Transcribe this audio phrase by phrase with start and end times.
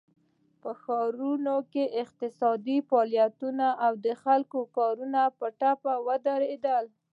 [0.61, 6.85] په ښارونو کې اقتصادي فعالیتونه او د خلکو کارونه په ټپه ودرېدل.